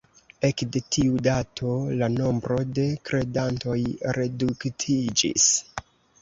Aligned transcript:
Ekde 0.47 0.79
tiu 0.95 1.19
dato 1.27 1.73
la 1.99 2.07
nombro 2.13 2.57
de 2.79 2.87
kredantoj 3.11 3.77
reduktiĝis. 4.19 5.47